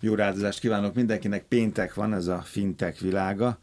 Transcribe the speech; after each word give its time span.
Jó 0.00 0.14
rádozást 0.14 0.60
kívánok 0.60 0.94
mindenkinek. 0.94 1.44
Péntek 1.44 1.94
van, 1.94 2.14
ez 2.14 2.26
a 2.26 2.38
fintech 2.38 3.00
világa. 3.00 3.58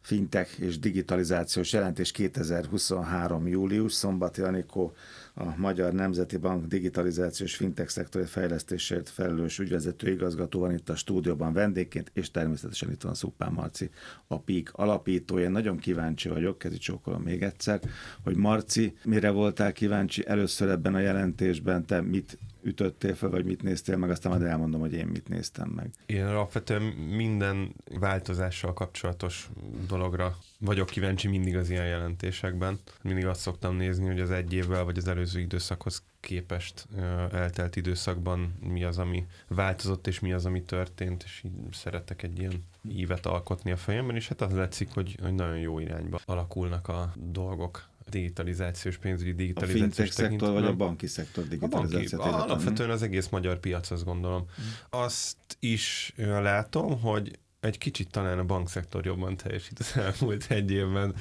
Fintech 0.00 0.60
és 0.60 0.78
digitalizációs 0.78 1.72
jelentés 1.72 2.10
2023. 2.10 3.46
július. 3.46 3.92
Szombati 3.92 4.40
Anikó 4.40 4.92
a 5.34 5.44
Magyar 5.56 5.92
Nemzeti 5.92 6.36
Bank 6.36 6.66
digitalizációs 6.66 7.56
fintech 7.56 7.88
szektori 7.88 8.24
fejlesztésért 8.24 9.08
felelős 9.08 9.58
ügyvezető 9.58 10.10
igazgató 10.10 10.60
van 10.60 10.72
itt 10.72 10.88
a 10.88 10.96
stúdióban 10.96 11.52
vendégként, 11.52 12.10
és 12.14 12.30
természetesen 12.30 12.90
itt 12.90 13.02
van 13.02 13.14
Szupán 13.14 13.52
Marci, 13.52 13.90
a 14.26 14.38
PIK 14.38 14.70
alapítója. 14.72 15.48
Nagyon 15.48 15.78
kíváncsi 15.78 16.28
vagyok, 16.28 16.58
kezi 16.58 16.78
csókolom 16.78 17.22
még 17.22 17.42
egyszer, 17.42 17.80
hogy 18.24 18.36
Marci, 18.36 18.96
mire 19.04 19.30
voltál 19.30 19.72
kíváncsi 19.72 20.26
először 20.26 20.68
ebben 20.68 20.94
a 20.94 21.00
jelentésben, 21.00 21.86
te 21.86 22.00
mit 22.00 22.38
ütöttél 22.62 23.14
fel, 23.14 23.30
vagy 23.30 23.44
mit 23.44 23.62
néztél 23.62 23.96
meg, 23.96 24.10
aztán 24.10 24.32
majd 24.32 24.44
elmondom, 24.44 24.80
hogy 24.80 24.92
én 24.92 25.06
mit 25.06 25.28
néztem 25.28 25.68
meg. 25.68 25.90
Én 26.06 26.24
alapvetően 26.24 26.82
minden 26.82 27.74
változással 27.98 28.72
kapcsolatos 28.72 29.48
dologra 29.88 30.36
vagyok 30.58 30.86
kíváncsi 30.86 31.28
mindig 31.28 31.56
az 31.56 31.70
ilyen 31.70 31.86
jelentésekben. 31.86 32.78
Mindig 33.02 33.26
azt 33.26 33.40
szoktam 33.40 33.76
nézni, 33.76 34.06
hogy 34.06 34.20
az 34.20 34.30
egy 34.30 34.52
évvel 34.52 34.84
vagy 34.84 34.98
az 34.98 35.08
előző 35.08 35.40
időszakhoz 35.40 36.02
képest 36.20 36.86
eltelt 37.32 37.76
időszakban 37.76 38.54
mi 38.60 38.84
az, 38.84 38.98
ami 38.98 39.26
változott, 39.48 40.06
és 40.06 40.20
mi 40.20 40.32
az, 40.32 40.46
ami 40.46 40.62
történt, 40.62 41.22
és 41.22 41.42
így 41.44 41.52
szeretek 41.72 42.22
egy 42.22 42.38
ilyen 42.38 42.64
ívet 42.88 43.26
alkotni 43.26 43.70
a 43.70 43.76
fejemben, 43.76 44.16
és 44.16 44.28
hát 44.28 44.40
az 44.40 44.52
látszik, 44.52 44.94
hogy, 44.94 45.18
hogy 45.22 45.34
nagyon 45.34 45.58
jó 45.58 45.78
irányba 45.78 46.20
alakulnak 46.24 46.88
a 46.88 47.12
dolgok 47.16 47.88
digitalizációs, 48.10 48.96
pénzügyi 48.96 49.32
digitalizációs. 49.32 50.08
A 50.08 50.12
szektor 50.12 50.52
vagy 50.52 50.64
a 50.64 50.76
banki 50.76 51.06
szektor 51.06 51.48
digitalizáció? 51.48 52.20
Alapvetően 52.20 52.90
az 52.90 53.02
egész 53.02 53.28
magyar 53.28 53.58
piac, 53.58 53.90
azt 53.90 54.04
gondolom. 54.04 54.40
Mm. 54.40 54.64
Azt 54.90 55.36
is 55.58 56.12
látom, 56.16 57.00
hogy 57.00 57.38
egy 57.60 57.78
kicsit 57.78 58.10
talán 58.10 58.38
a 58.38 58.44
bankszektor 58.44 59.04
jobban 59.04 59.36
teljesít 59.36 59.78
az 59.78 59.96
elmúlt 59.96 60.50
egy 60.50 60.70
évben, 60.70 61.14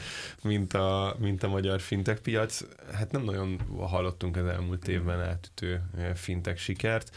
mint 0.44 0.74
a, 0.74 1.16
mint 1.20 1.44
a 1.44 1.48
magyar 1.48 1.82
fintech 1.82 2.22
piac. 2.22 2.62
Hát 2.94 3.12
nem 3.12 3.24
nagyon 3.24 3.60
hallottunk 3.78 4.38
az 4.38 4.46
elmúlt 4.46 4.88
évben 4.88 5.22
átütő 5.22 5.82
fintech 6.16 6.60
sikert. 6.60 7.16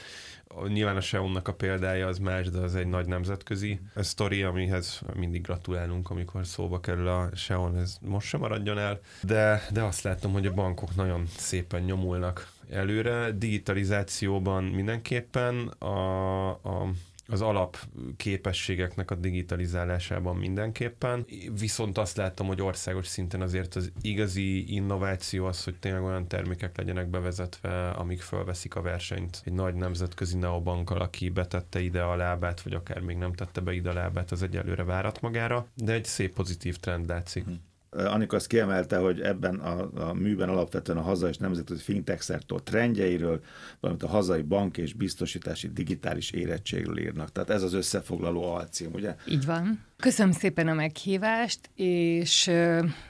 Nyilván 0.69 0.97
a 0.97 1.01
Seonnak 1.01 1.49
a 1.49 1.55
példája 1.55 2.07
az 2.07 2.19
más, 2.19 2.51
de 2.51 2.59
az 2.59 2.75
egy 2.75 2.87
nagy 2.87 3.07
nemzetközi 3.07 3.81
sztori, 3.97 4.43
amihez 4.43 5.01
mindig 5.15 5.43
gratulálunk, 5.43 6.11
amikor 6.11 6.47
szóba 6.47 6.81
kerül 6.81 7.09
a 7.09 7.29
Seon, 7.35 7.77
ez 7.77 7.97
most 8.01 8.27
sem 8.27 8.41
maradjon 8.41 8.79
el. 8.79 9.01
De, 9.23 9.63
de 9.71 9.83
azt 9.83 10.03
látom, 10.03 10.33
hogy 10.33 10.47
a 10.47 10.55
bankok 10.55 10.95
nagyon 10.95 11.27
szépen 11.37 11.83
nyomulnak 11.83 12.53
előre. 12.71 13.31
Digitalizációban 13.31 14.65
mindenképpen 14.65 15.67
a, 15.67 16.49
a 16.51 16.91
az 17.27 17.41
alap 17.41 17.79
képességeknek 18.17 19.11
a 19.11 19.15
digitalizálásában 19.15 20.37
mindenképpen. 20.37 21.27
Viszont 21.59 21.99
azt 21.99 22.17
látom, 22.17 22.47
hogy 22.47 22.63
országos 22.63 23.07
szinten 23.07 23.41
azért 23.41 23.75
az 23.75 23.93
igazi 24.01 24.75
innováció 24.75 25.47
az, 25.47 25.65
hogy 25.65 25.79
tényleg 25.79 26.03
olyan 26.03 26.29
termékek 26.29 26.77
legyenek 26.77 27.09
bevezetve, 27.09 27.91
amik 27.91 28.21
fölveszik 28.21 28.75
a 28.75 28.83
versenyt 28.83 29.43
egy 29.45 29.53
nagy 29.53 29.75
nemzetközi 29.75 30.39
neobankkal, 30.39 31.01
aki 31.01 31.29
betette 31.29 31.81
ide 31.81 32.03
a 32.03 32.17
lábát, 32.17 32.61
vagy 32.63 32.75
akár 32.75 33.01
még 33.01 33.17
nem 33.17 33.33
tette 33.33 33.61
be 33.61 33.73
ide 33.73 33.91
a 33.91 33.95
lábát, 33.95 34.31
az 34.31 34.43
egyelőre 34.43 34.85
várat 34.85 35.21
magára, 35.21 35.67
de 35.75 35.93
egy 35.93 36.05
szép 36.05 36.35
pozitív 36.35 36.77
trend 36.77 37.09
látszik. 37.09 37.45
Hmm. 37.45 37.71
Annika 37.97 38.37
azt 38.37 38.47
kiemelte, 38.47 38.97
hogy 38.97 39.21
ebben 39.21 39.55
a, 39.55 39.91
a 40.09 40.13
műben 40.13 40.49
alapvetően 40.49 40.99
a 40.99 41.03
hazai 41.03 41.31
és 41.31 41.37
nemzetközi 41.37 41.83
fintech 41.83 42.23
szektor 42.23 42.63
trendjeiről, 42.63 43.41
valamint 43.81 44.05
a 44.05 44.09
hazai 44.09 44.43
bank 44.43 44.79
és 44.79 44.93
biztosítási 44.93 45.69
digitális 45.69 46.31
érettségről 46.31 46.99
írnak. 46.99 47.33
Tehát 47.33 47.51
ez 47.51 47.63
az 47.63 47.73
összefoglaló 47.73 48.55
alcím, 48.55 48.93
ugye? 48.93 49.15
Így 49.29 49.45
van. 49.45 49.85
Köszönöm 49.97 50.33
szépen 50.33 50.69
a 50.69 50.75
meghívást, 50.75 51.71
és 51.75 52.51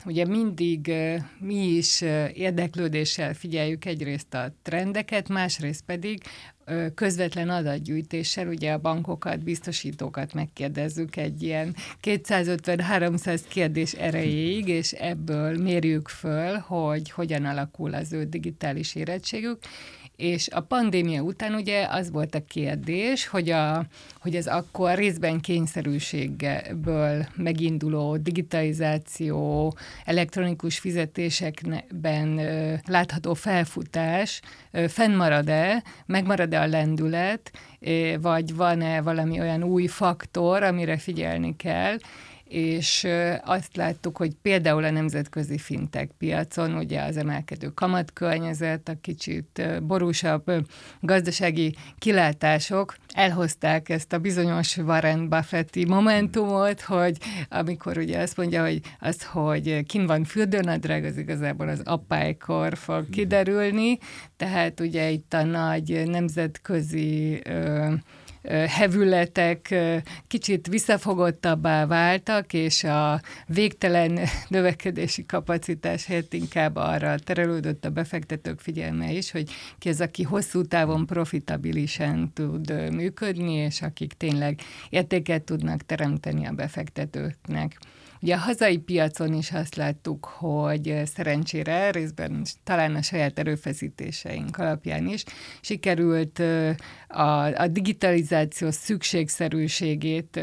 ugye 0.05 0.27
mindig 0.27 0.93
mi 1.39 1.55
is 1.55 2.01
uh, 2.01 2.39
érdeklődéssel 2.39 3.35
figyeljük 3.35 3.85
egyrészt 3.85 4.35
a 4.35 4.53
trendeket, 4.63 5.29
másrészt 5.29 5.83
pedig 5.85 6.23
közvetlen 6.95 7.49
adatgyűjtéssel, 7.49 8.49
ugye 8.49 8.73
a 8.73 8.79
bankokat, 8.79 9.43
biztosítókat 9.43 10.35
megkérdezzük 10.35 11.17
egy 11.17 11.43
ilyen 11.43 11.75
250-300 12.03 13.41
kérdés 13.49 13.93
erejéig, 13.93 14.69
és 14.69 14.93
ebből 14.93 15.57
mérjük 15.63 16.09
föl, 16.09 16.57
hogy 16.57 17.11
hogyan 17.11 17.45
alakul 17.45 17.95
az 17.95 18.13
ő 18.13 18.25
digitális 18.25 18.95
érettségük, 18.95 19.59
és 20.23 20.49
a 20.49 20.61
pandémia 20.61 21.23
után 21.23 21.55
ugye 21.55 21.87
az 21.91 22.11
volt 22.11 22.35
a 22.35 22.45
kérdés, 22.49 23.27
hogy, 23.27 23.51
a, 23.51 23.85
hogy 24.21 24.37
ez 24.37 24.47
akkor 24.47 24.95
részben 24.95 25.41
kényszerűségből 25.41 27.27
meginduló 27.37 28.17
digitalizáció, 28.17 29.75
elektronikus 30.05 30.79
fizetésekben 30.79 32.41
látható 32.87 33.35
felfutás 33.35 34.41
fennmarad-e, 34.89 35.83
megmarad-e 36.07 36.61
a 36.61 36.67
lendület, 36.67 37.51
vagy 38.21 38.55
van-e 38.55 39.01
valami 39.01 39.41
olyan 39.41 39.63
új 39.63 39.87
faktor, 39.87 40.63
amire 40.63 40.99
figyelni 40.99 41.57
kell, 41.57 41.97
és 42.53 43.07
azt 43.45 43.77
láttuk, 43.77 44.17
hogy 44.17 44.33
például 44.43 44.85
a 44.85 44.91
nemzetközi 44.91 45.59
fintek 45.59 46.11
piacon, 46.19 46.75
ugye 46.75 47.03
az 47.03 47.17
emelkedő 47.17 47.69
kamatkörnyezet, 47.69 48.89
a 48.89 48.97
kicsit 49.01 49.63
borúsabb 49.83 50.51
gazdasági 51.01 51.77
kilátások 51.99 52.97
elhozták 53.15 53.89
ezt 53.89 54.13
a 54.13 54.19
bizonyos 54.19 54.77
Warren 54.77 55.29
Buffetti 55.29 55.85
momentumot, 55.85 56.81
hogy 56.81 57.17
amikor 57.49 57.99
ugye 57.99 58.19
azt 58.19 58.37
mondja, 58.37 58.63
hogy 58.63 58.81
az, 58.99 59.25
hogy 59.25 59.87
kin 59.87 60.07
van 60.07 60.25
fürdőnadrág, 60.25 61.05
az 61.05 61.17
igazából 61.17 61.69
az 61.69 61.81
apálykor 61.85 62.77
fog 62.77 63.11
kiderülni, 63.11 63.99
tehát 64.37 64.81
ugye 64.81 65.11
itt 65.11 65.35
a 65.35 65.45
nagy 65.45 66.03
nemzetközi 66.07 67.41
ö, 67.45 67.93
hevületek 68.49 69.75
kicsit 70.27 70.67
visszafogottabbá 70.67 71.87
váltak, 71.87 72.53
és 72.53 72.85
a 72.85 73.21
végtelen 73.47 74.19
növekedési 74.49 75.27
kapacitás 75.27 76.07
helyett 76.07 76.33
inkább 76.33 76.77
arra 76.77 77.19
terelődött 77.19 77.85
a 77.85 77.91
befektetők 77.91 78.61
figyelme 78.61 79.13
is, 79.13 79.31
hogy 79.31 79.51
ki 79.79 79.89
az, 79.89 80.01
aki 80.01 80.23
hosszú 80.23 80.63
távon 80.63 81.07
profitabilisen 81.07 82.33
tud 82.33 82.93
működni, 82.93 83.53
és 83.53 83.83
akik 83.83 84.13
tényleg 84.13 84.61
értéket 84.89 85.43
tudnak 85.43 85.87
teremteni 85.87 86.47
a 86.47 86.53
befektetőknek. 86.53 87.79
Ugye 88.23 88.35
a 88.35 88.39
hazai 88.39 88.79
piacon 88.79 89.35
is 89.35 89.53
azt 89.53 89.75
láttuk, 89.75 90.25
hogy 90.25 91.03
szerencsére 91.05 91.91
részben 91.91 92.45
talán 92.65 92.95
a 92.95 93.03
saját 93.03 93.39
erőfeszítéseink 93.39 94.59
alapján 94.59 95.09
is 95.09 95.25
sikerült 95.61 96.43
a, 97.09 97.45
a 97.45 97.67
digitalizáció 97.67 98.71
szükségszerűségét 98.71 100.41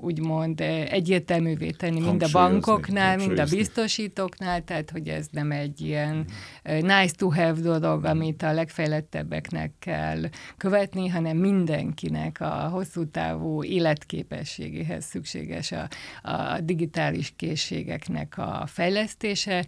úgymond 0.00 0.60
egyértelművé 0.90 1.70
tenni 1.70 2.00
mind 2.00 2.22
a 2.22 2.28
bankoknál, 2.32 3.16
mind 3.16 3.38
a 3.38 3.44
biztosítóknál, 3.44 4.64
tehát 4.64 4.90
hogy 4.90 5.08
ez 5.08 5.26
nem 5.30 5.50
egy 5.50 5.80
ilyen 5.80 6.24
nice 6.62 7.14
to 7.16 7.28
have 7.32 7.60
dolog, 7.60 8.04
amit 8.04 8.42
a 8.42 8.52
legfejlettebbeknek 8.52 9.72
kell 9.78 10.22
követni, 10.56 11.08
hanem 11.08 11.36
mindenkinek 11.36 12.40
a 12.40 12.68
hosszú 12.68 13.10
távú 13.10 13.64
életképességéhez 13.64 15.04
szükséges 15.04 15.72
a, 15.72 15.88
a 16.22 16.60
digitális 16.60 16.98
készségeknek 17.36 18.38
a 18.38 18.64
fejlesztése. 18.66 19.66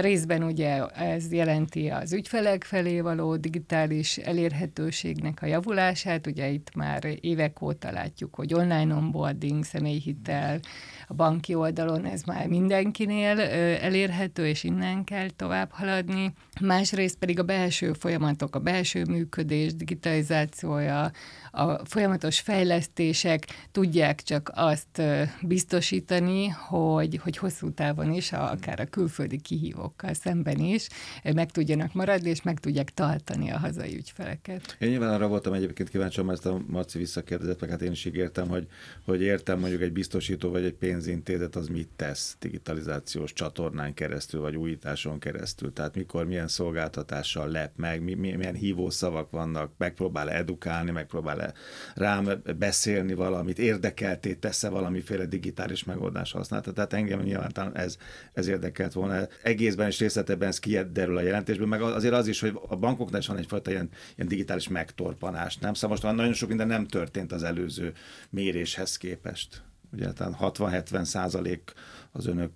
Részben 0.00 0.42
ugye 0.42 0.86
ez 0.86 1.32
jelenti 1.32 1.88
az 1.88 2.12
ügyfelek 2.12 2.64
felé 2.64 3.00
való 3.00 3.36
digitális 3.36 4.16
elérhetőségnek 4.16 5.42
a 5.42 5.46
javulását. 5.46 6.26
Ugye 6.26 6.48
itt 6.48 6.74
már 6.74 7.18
évek 7.20 7.62
óta 7.62 7.90
látjuk, 7.90 8.34
hogy 8.34 8.54
online 8.54 8.94
onboarding, 8.94 9.64
személyi 9.64 10.00
hitel, 10.00 10.60
a 11.08 11.14
banki 11.14 11.54
oldalon 11.54 12.04
ez 12.04 12.22
már 12.22 12.46
mindenkinél 12.46 13.40
elérhető, 13.80 14.46
és 14.46 14.64
innen 14.64 15.04
kell 15.04 15.30
tovább 15.36 15.70
haladni. 15.70 16.32
Másrészt 16.60 17.18
pedig 17.18 17.38
a 17.38 17.42
belső 17.42 17.92
folyamatok, 17.92 18.56
a 18.56 18.58
belső 18.58 19.04
működés, 19.04 19.74
digitalizációja, 19.74 21.10
a 21.50 21.84
folyamatos 21.84 22.40
fejlesztések 22.40 23.46
tudják 23.72 24.22
csak 24.22 24.50
azt 24.54 25.02
biztosítani, 25.42 26.33
segíteni, 26.34 26.48
hogy, 26.48 27.20
hogy 27.22 27.36
hosszú 27.36 27.72
távon 27.72 28.12
is, 28.12 28.32
akár 28.32 28.80
a 28.80 28.84
külföldi 28.84 29.40
kihívókkal 29.40 30.14
szemben 30.14 30.58
is 30.58 30.88
meg 31.34 31.50
tudjanak 31.50 31.92
maradni, 31.92 32.30
és 32.30 32.42
meg 32.42 32.60
tudják 32.60 32.90
tartani 32.90 33.50
a 33.50 33.58
hazai 33.58 33.96
ügyfeleket. 33.96 34.76
Én 34.78 34.88
nyilván 34.88 35.14
arra 35.14 35.28
voltam 35.28 35.52
egyébként 35.52 35.88
kíváncsi, 35.88 36.22
mert 36.22 36.38
ezt 36.38 36.46
a 36.46 36.60
Marci 36.66 36.98
visszakérdezett, 36.98 37.60
meg 37.60 37.70
hát 37.70 37.82
én 37.82 37.90
is 37.90 38.04
ígértem, 38.04 38.48
hogy, 38.48 38.66
hogy 39.04 39.22
értem 39.22 39.58
mondjuk 39.58 39.82
egy 39.82 39.92
biztosító 39.92 40.50
vagy 40.50 40.64
egy 40.64 40.74
pénzintézet 40.74 41.56
az 41.56 41.68
mit 41.68 41.88
tesz 41.96 42.36
digitalizációs 42.40 43.32
csatornán 43.32 43.94
keresztül, 43.94 44.40
vagy 44.40 44.56
újításon 44.56 45.18
keresztül. 45.18 45.72
Tehát 45.72 45.94
mikor 45.94 46.26
milyen 46.26 46.48
szolgáltatással 46.48 47.48
lep 47.48 47.72
meg, 47.76 48.02
mi, 48.02 48.14
milyen 48.14 48.54
hívószavak 48.54 49.30
vannak, 49.30 49.72
megpróbál 49.76 50.30
edukálni, 50.30 50.90
megpróbál 50.90 51.54
rám 51.94 52.42
beszélni 52.58 53.14
valamit, 53.14 53.58
érdekelté 53.58 54.34
tesz-e 54.34 54.68
valamiféle 54.68 55.26
digitális 55.26 55.84
megoldás 55.84 56.23
használata. 56.32 56.72
Tehát 56.72 56.92
engem 56.92 57.20
nyilván 57.20 57.76
ez, 57.76 57.96
ez 58.32 58.46
érdekelt 58.46 58.92
volna. 58.92 59.26
Egészben 59.42 59.86
és 59.86 59.98
részleteben 59.98 60.48
ez 60.48 60.58
kiderül 60.58 61.16
a 61.16 61.22
jelentésből, 61.22 61.66
meg 61.66 61.82
azért 61.82 62.14
az 62.14 62.26
is, 62.26 62.40
hogy 62.40 62.58
a 62.68 62.76
bankoknál 62.76 63.20
is 63.20 63.26
van 63.26 63.36
egyfajta 63.36 63.70
ilyen, 63.70 63.88
ilyen 64.16 64.28
digitális 64.28 64.68
megtorpanás, 64.68 65.56
nem? 65.56 65.74
Szóval 65.74 65.90
most 65.90 66.16
nagyon 66.16 66.32
sok 66.32 66.48
minden 66.48 66.66
nem 66.66 66.86
történt 66.86 67.32
az 67.32 67.42
előző 67.42 67.92
méréshez 68.30 68.96
képest. 68.96 69.62
Ugye, 69.94 70.12
tehát 70.12 70.36
60-70 70.40 71.04
százalék 71.04 71.72
az 72.12 72.26
önök 72.26 72.52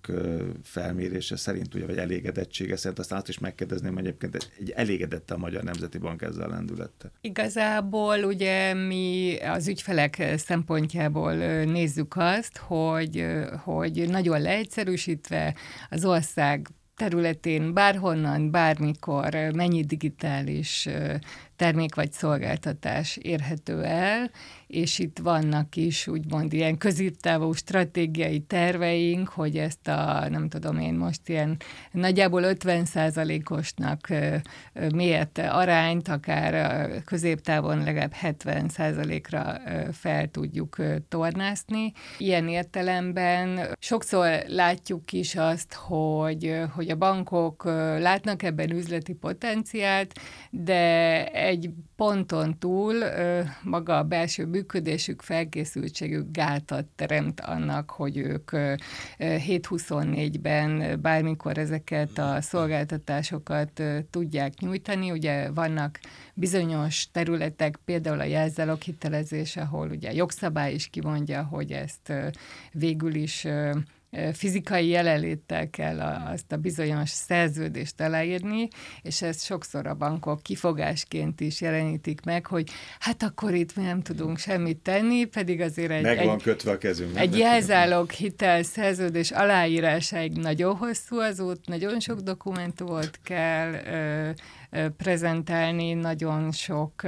felmérése 0.62 1.36
szerint, 1.36 1.74
ugye, 1.74 1.86
vagy 1.86 1.96
elégedettsége 1.96 2.76
szerint, 2.76 2.98
aztán 2.98 3.18
azt 3.18 3.28
is 3.28 3.38
megkérdezném, 3.38 3.94
hogy 3.94 4.06
egyébként 4.06 4.50
egy 4.58 4.70
elégedette 4.70 5.34
a 5.34 5.38
Magyar 5.38 5.62
Nemzeti 5.62 5.98
Bank 5.98 6.22
ezzel 6.22 6.44
a 6.44 6.48
lendülette. 6.48 7.10
Igazából 7.20 8.24
ugye 8.24 8.74
mi 8.74 9.36
az 9.36 9.68
ügyfelek 9.68 10.32
szempontjából 10.36 11.34
nézzük 11.64 12.14
azt, 12.16 12.56
hogy, 12.56 13.24
hogy 13.64 14.08
nagyon 14.08 14.40
leegyszerűsítve 14.40 15.54
az 15.90 16.04
ország 16.04 16.68
területén 16.96 17.74
bárhonnan, 17.74 18.50
bármikor 18.50 19.34
mennyi 19.54 19.84
digitális 19.84 20.88
termék 21.58 21.94
vagy 21.94 22.12
szolgáltatás 22.12 23.16
érhető 23.16 23.84
el, 23.84 24.30
és 24.66 24.98
itt 24.98 25.18
vannak 25.18 25.76
is 25.76 26.06
úgymond 26.06 26.52
ilyen 26.52 26.78
középtávú 26.78 27.52
stratégiai 27.52 28.40
terveink, 28.40 29.28
hogy 29.28 29.56
ezt 29.56 29.88
a, 29.88 30.28
nem 30.28 30.48
tudom 30.48 30.78
én 30.78 30.94
most 30.94 31.28
ilyen 31.28 31.56
nagyjából 31.92 32.42
50 32.42 32.86
osnak 33.48 34.08
miért 34.94 35.38
arányt, 35.38 36.08
akár 36.08 36.88
középtávon 37.04 37.84
legalább 37.84 38.12
70 38.12 38.70
ra 39.30 39.60
fel 39.92 40.28
tudjuk 40.28 40.76
tornászni. 41.08 41.92
Ilyen 42.18 42.48
értelemben 42.48 43.60
sokszor 43.78 44.42
látjuk 44.46 45.12
is 45.12 45.34
azt, 45.34 45.74
hogy, 45.74 46.60
hogy 46.74 46.88
a 46.88 46.96
bankok 46.96 47.64
látnak 47.98 48.42
ebben 48.42 48.70
üzleti 48.70 49.12
potenciált, 49.12 50.12
de 50.50 51.47
egy 51.48 51.70
ponton 51.96 52.58
túl 52.58 52.94
maga 53.62 53.98
a 53.98 54.02
belső 54.02 54.46
működésük, 54.46 55.22
felkészültségük 55.22 56.26
gátat 56.32 56.84
teremt 56.96 57.40
annak, 57.40 57.90
hogy 57.90 58.16
ők 58.16 58.50
7-24-ben 59.18 61.00
bármikor 61.00 61.58
ezeket 61.58 62.18
a 62.18 62.40
szolgáltatásokat 62.40 63.82
tudják 64.10 64.58
nyújtani. 64.58 65.10
Ugye 65.10 65.50
vannak 65.50 66.00
bizonyos 66.34 67.10
területek, 67.10 67.78
például 67.84 68.20
a 68.20 68.24
jelzálog 68.24 68.80
hitelezés, 68.80 69.56
ahol 69.56 69.88
ugye 69.88 70.12
jogszabály 70.12 70.72
is 70.74 70.86
kimondja, 70.86 71.42
hogy 71.42 71.72
ezt 71.72 72.12
végül 72.72 73.14
is 73.14 73.46
fizikai 74.32 74.88
jelenléttel 74.88 75.70
kell 75.70 76.00
azt 76.00 76.52
a 76.52 76.56
bizonyos 76.56 77.10
szerződést 77.10 78.00
aláírni, 78.00 78.68
és 79.02 79.22
ezt 79.22 79.44
sokszor 79.44 79.86
a 79.86 79.94
bankok 79.94 80.42
kifogásként 80.42 81.40
is 81.40 81.60
jelenítik 81.60 82.24
meg, 82.24 82.46
hogy 82.46 82.70
hát 82.98 83.22
akkor 83.22 83.54
itt 83.54 83.76
mi 83.76 83.82
nem 83.82 84.02
tudunk 84.02 84.38
semmit 84.38 84.78
tenni, 84.78 85.24
pedig 85.24 85.60
azért 85.60 85.90
egy... 85.90 86.02
Meg 86.02 86.24
van 86.24 86.38
kötve 86.38 86.70
a 86.70 86.78
kezünk. 86.78 87.16
Egy 87.18 87.38
jelzálog 87.38 88.10
hitel 88.10 88.62
szerződés 88.62 89.30
aláírásáig 89.30 90.32
nagyon 90.32 90.76
hosszú 90.76 91.18
az 91.18 91.40
út, 91.40 91.66
nagyon 91.66 92.00
sok 92.00 92.20
dokumentumot 92.20 93.18
kell 93.22 93.72
prezentálni, 94.96 95.92
nagyon 95.92 96.52
sok 96.52 97.02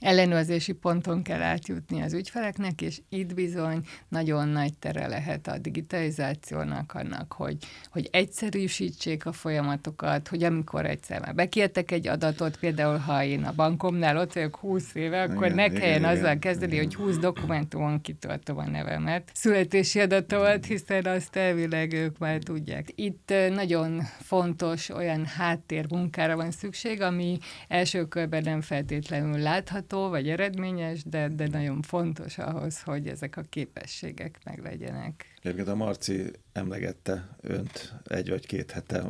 ellenőrzési 0.00 0.72
ponton 0.72 1.22
kell 1.22 1.42
átjutni 1.42 2.02
az 2.02 2.12
ügyfeleknek, 2.12 2.82
és 2.82 3.00
itt 3.08 3.34
bizony 3.34 3.80
nagyon 4.08 4.48
nagy 4.48 4.78
tere 4.78 5.06
lehet 5.06 5.46
a 5.46 5.58
digitalizációnak 5.58 6.94
annak, 6.94 7.32
hogy, 7.32 7.56
hogy 7.90 8.08
egyszerűsítsék 8.12 9.26
a 9.26 9.32
folyamatokat, 9.32 10.28
hogy 10.28 10.42
amikor 10.42 10.86
egyszer 10.86 11.20
már 11.20 11.34
bekértek 11.34 11.90
egy 11.90 12.08
adatot, 12.08 12.56
például 12.56 12.96
ha 12.96 13.24
én 13.24 13.44
a 13.44 13.52
bankomnál 13.52 14.16
ott 14.16 14.32
vagyok 14.32 14.56
20 14.56 14.94
éve, 14.94 15.22
akkor 15.22 15.46
igen, 15.46 15.54
ne 15.54 15.68
kelljen 15.68 15.98
igen, 15.98 16.16
azzal 16.16 16.38
kezdeni, 16.38 16.72
igen. 16.72 16.84
hogy 16.84 16.94
20 16.94 17.18
dokumentumon 17.18 18.00
kitöltöm 18.00 18.58
a 18.58 18.68
nevemet, 18.68 19.30
születési 19.34 20.00
adatomat, 20.00 20.66
hiszen 20.66 21.04
azt 21.04 21.36
elvileg 21.36 21.92
ők 21.92 22.18
már 22.18 22.38
tudják. 22.38 22.88
Itt 22.94 23.32
nagyon 23.54 24.00
fontos 24.20 24.88
olyan 24.88 25.24
háttérmunkára 25.26 26.36
van 26.36 26.50
szükség, 26.50 26.93
minőség, 26.94 27.00
ami 27.00 27.38
első 27.68 28.08
körben 28.08 28.42
nem 28.42 28.60
feltétlenül 28.60 29.38
látható 29.38 30.08
vagy 30.08 30.28
eredményes, 30.28 31.02
de, 31.04 31.28
de 31.28 31.48
nagyon 31.48 31.82
fontos 31.82 32.38
ahhoz, 32.38 32.82
hogy 32.82 33.08
ezek 33.08 33.36
a 33.36 33.42
képességek 33.42 34.38
meglegyenek. 34.44 35.33
Egyébként 35.44 35.68
a 35.68 35.74
Marci 35.74 36.30
emlegette 36.52 37.36
önt 37.40 37.94
egy 38.04 38.28
vagy 38.28 38.46
két 38.46 38.70
hete, 38.70 39.04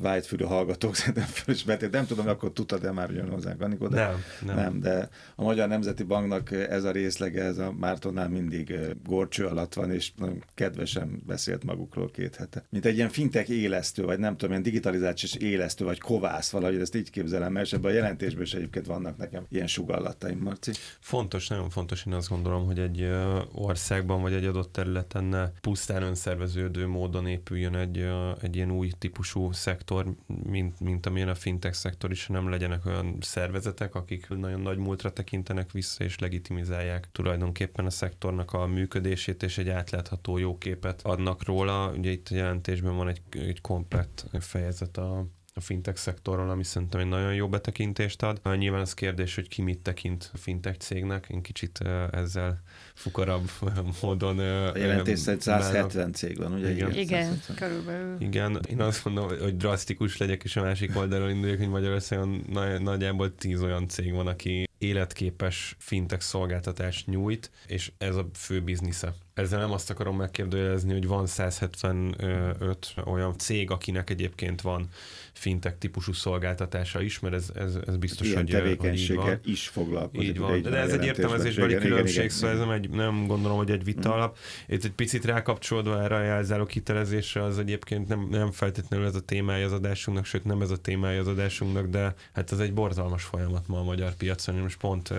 vágyfülő 0.00 0.44
hallgatók 0.44 0.94
szerintem 1.04 1.24
fölismerték. 1.24 1.90
Nem 1.90 2.06
tudom, 2.06 2.28
akkor 2.28 2.52
tudtad-e 2.52 2.92
már 2.92 3.10
jön 3.10 3.30
hozzánk, 3.30 3.60
Anikó, 3.60 3.88
de 3.88 3.96
nem, 3.96 4.24
nem. 4.46 4.56
nem, 4.56 4.80
de 4.80 5.08
a 5.36 5.42
Magyar 5.42 5.68
Nemzeti 5.68 6.02
Banknak 6.02 6.52
ez 6.52 6.84
a 6.84 6.90
részlege, 6.90 7.42
ez 7.42 7.58
a 7.58 7.72
Mártonnál 7.72 8.28
mindig 8.28 8.78
gorcső 9.04 9.46
alatt 9.46 9.74
van, 9.74 9.90
és 9.90 10.12
kedvesen 10.54 11.22
beszélt 11.26 11.64
magukról 11.64 12.10
két 12.10 12.36
hete. 12.36 12.64
Mint 12.70 12.86
egy 12.86 12.96
ilyen 12.96 13.08
fintek 13.08 13.48
élesztő, 13.48 14.02
vagy 14.02 14.18
nem 14.18 14.32
tudom, 14.32 14.50
ilyen 14.50 14.62
digitalizációs 14.62 15.34
élesztő, 15.34 15.84
vagy 15.84 16.00
kovász 16.00 16.50
valahogy, 16.50 16.80
ezt 16.80 16.94
így 16.94 17.10
képzelem, 17.10 17.52
mert 17.52 17.72
ebben 17.72 17.90
a 17.90 17.94
jelentésben 17.94 18.42
is 18.42 18.54
egyébként 18.54 18.86
vannak 18.86 19.16
nekem 19.16 19.46
ilyen 19.48 19.66
sugallataim, 19.66 20.38
Marci. 20.38 20.72
Fontos, 21.00 21.48
nagyon 21.48 21.70
fontos, 21.70 22.06
én 22.06 22.12
azt 22.12 22.28
gondolom, 22.28 22.66
hogy 22.66 22.78
egy 22.78 23.08
országban, 23.52 24.20
vagy 24.20 24.32
egy 24.32 24.44
adott 24.44 24.72
területen 24.72 25.24
ne 25.24 25.50
pusztán 25.74 26.02
önszerveződő 26.02 26.86
módon 26.86 27.26
épüljön 27.26 27.74
egy, 27.74 28.08
egy 28.42 28.56
ilyen 28.56 28.70
új 28.70 28.90
típusú 28.98 29.52
szektor, 29.52 30.14
mint, 30.42 30.80
mint 30.80 31.06
amilyen 31.06 31.28
a 31.28 31.34
fintech 31.34 31.74
szektor 31.74 32.10
is, 32.10 32.26
nem 32.26 32.48
legyenek 32.48 32.86
olyan 32.86 33.16
szervezetek, 33.20 33.94
akik 33.94 34.28
nagyon 34.28 34.60
nagy 34.60 34.78
múltra 34.78 35.12
tekintenek 35.12 35.72
vissza 35.72 36.04
és 36.04 36.18
legitimizálják 36.18 37.08
tulajdonképpen 37.12 37.86
a 37.86 37.90
szektornak 37.90 38.52
a 38.52 38.66
működését, 38.66 39.42
és 39.42 39.58
egy 39.58 39.68
átlátható 39.68 40.38
jó 40.38 40.58
képet 40.58 41.02
adnak 41.02 41.44
róla. 41.44 41.92
Ugye 41.96 42.10
itt 42.10 42.28
a 42.30 42.34
jelentésben 42.34 42.96
van 42.96 43.08
egy, 43.08 43.20
egy 43.30 43.60
komplett 43.60 44.26
fejezet 44.40 44.96
a 44.96 45.26
a 45.56 45.60
fintech 45.60 45.98
szektorról, 45.98 46.50
ami 46.50 46.64
szerintem 46.64 47.00
egy 47.00 47.06
nagyon 47.06 47.34
jó 47.34 47.48
betekintést 47.48 48.22
ad. 48.22 48.40
Nyilván 48.56 48.80
az 48.80 48.94
kérdés, 48.94 49.34
hogy 49.34 49.48
ki 49.48 49.62
mit 49.62 49.78
tekint 49.78 50.30
a 50.32 50.36
fintech 50.36 50.78
cégnek. 50.78 51.26
Én 51.28 51.42
kicsit 51.42 51.80
ezzel 52.10 52.62
fukarabb 52.94 53.50
módon... 54.02 54.38
A 54.38 54.78
jelentés 54.78 55.18
szerint 55.18 55.42
170 55.42 56.12
cég 56.12 56.38
van, 56.38 56.52
ugye? 56.52 56.70
Igen, 56.70 56.92
Igen 56.94 57.40
körülbelül. 57.56 58.16
Igen, 58.18 58.60
én 58.68 58.80
azt 58.80 59.04
mondom, 59.04 59.28
hogy 59.28 59.56
drasztikus 59.56 60.16
legyek, 60.16 60.44
és 60.44 60.56
a 60.56 60.62
másik 60.62 60.96
oldalról 60.96 61.30
induljak, 61.30 61.58
hogy 61.58 61.68
Magyarországon 61.68 62.44
nagyjából 62.82 63.34
10 63.34 63.62
olyan 63.62 63.88
cég 63.88 64.12
van, 64.12 64.26
aki 64.26 64.68
életképes 64.78 65.76
fintech 65.78 66.22
szolgáltatást 66.22 67.06
nyújt, 67.06 67.50
és 67.66 67.92
ez 67.98 68.16
a 68.16 68.28
fő 68.34 68.60
biznisze. 68.60 69.14
Ezzel 69.34 69.58
nem 69.60 69.72
azt 69.72 69.90
akarom 69.90 70.16
megkérdőjelezni, 70.16 70.92
hogy 70.92 71.06
van 71.06 71.26
175 71.26 72.94
olyan 73.04 73.38
cég, 73.38 73.70
akinek 73.70 74.10
egyébként 74.10 74.60
van 74.60 74.88
fintech 75.32 75.78
típusú 75.78 76.12
szolgáltatása 76.12 77.02
is, 77.02 77.20
mert 77.20 77.34
ez, 77.34 77.50
ez, 77.54 77.78
ez 77.86 77.96
biztos, 77.96 78.26
Ilyen 78.26 78.46
hogy, 78.50 78.76
hogy 78.78 79.40
is 79.44 79.68
foglalkozik. 79.68 80.28
Így 80.28 80.38
van, 80.38 80.62
de 80.62 80.76
ez 80.76 80.92
egy 80.92 81.04
értelmezésbeli 81.04 81.74
különbség, 81.74 82.30
szóval 82.30 82.50
ez 82.50 82.58
nem, 82.58 82.70
egy, 82.70 82.83
nem 82.90 83.26
gondolom, 83.26 83.56
hogy 83.56 83.70
egy 83.70 83.84
vita 83.84 84.08
mm. 84.08 84.12
alap. 84.12 84.36
Itt 84.66 84.84
egy 84.84 84.92
picit 84.92 85.24
rákapcsolódva 85.24 86.02
erre 86.02 86.16
a 86.16 86.22
jelzálók 86.22 86.70
hitelezésre, 86.70 87.42
az 87.42 87.58
egyébként 87.58 88.08
nem, 88.08 88.26
nem 88.30 88.50
feltétlenül 88.50 89.06
ez 89.06 89.14
a 89.14 89.20
témája 89.20 89.66
az 89.66 89.72
adásunknak, 89.72 90.24
sőt 90.24 90.44
nem 90.44 90.60
ez 90.60 90.70
a 90.70 90.76
témája 90.76 91.20
az 91.20 91.26
adásunknak, 91.26 91.86
de 91.86 92.14
hát 92.32 92.52
ez 92.52 92.58
egy 92.58 92.74
borzalmas 92.74 93.22
folyamat 93.24 93.68
ma 93.68 93.78
a 93.78 93.84
magyar 93.84 94.14
piacon. 94.14 94.54
Én 94.54 94.62
most 94.62 94.78
pont 94.78 95.12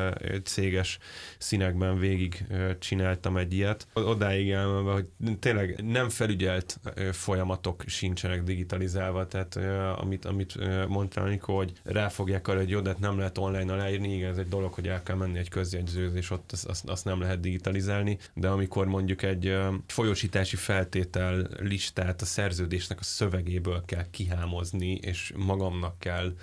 céges 0.44 0.98
színekben 1.38 2.00
végig 2.00 2.46
csináltam 2.80 3.38
egy 3.38 3.54
ilyet. 3.54 3.88
Odáig 3.94 4.52
elmenve, 4.52 4.92
hogy 4.92 5.08
tényleg 5.40 5.84
nem 5.84 6.10
felügyelt 6.10 6.80
folyamatok 7.12 7.84
sincsenek 7.86 8.44
digitalizálva, 8.44 9.28
tehát 9.28 9.56
amit, 10.00 10.26
amit 10.26 10.58
mondtál, 10.88 11.28
Nikó, 11.28 11.56
hogy 11.56 11.72
ráfogják 11.84 12.48
arra, 12.48 12.60
hogy 12.60 12.70
jó, 12.70 12.80
de 12.80 12.90
hát 12.90 13.00
nem 13.00 13.18
lehet 13.18 13.38
online 13.38 13.74
aláírni, 13.74 14.16
igen, 14.16 14.32
ez 14.32 14.38
egy 14.38 14.48
dolog, 14.48 14.74
hogy 14.74 14.88
el 14.88 15.04
kell 15.04 15.16
menni 15.16 15.38
egy 15.38 15.50
közjegyzőzés, 15.50 16.32
ott 16.32 16.52
azt, 16.52 16.66
azt, 16.66 16.90
azt 16.90 17.06
nem 17.06 17.20
lehet 17.20 17.40
digitalizálni, 17.56 18.18
de 18.34 18.48
amikor 18.48 18.88
mondjuk 18.88 19.22
egy 19.22 19.58
folyósítási 19.88 20.56
feltétel 20.56 21.48
listát 21.60 22.22
a 22.22 22.26
szerződésnek 22.26 23.00
a 23.00 23.04
szövegéből 23.04 23.84
kell 23.86 24.10
kihámozni, 24.12 24.92
és 25.02 25.34
magamnak 25.36 26.00
kell 26.00 26.34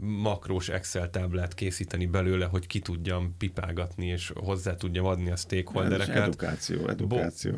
makrós 0.00 0.68
Excel 0.68 1.10
táblát 1.10 1.54
készíteni 1.54 2.06
belőle, 2.06 2.44
hogy 2.44 2.66
ki 2.66 2.78
tudjam 2.78 3.34
pipálgatni, 3.38 4.06
és 4.06 4.32
hozzá 4.34 4.74
tudjam 4.74 5.04
adni 5.04 5.30
a 5.30 5.36
stakeholdereket. 5.36 6.16
Edukáció, 6.16 6.88
edukáció. 6.88 7.52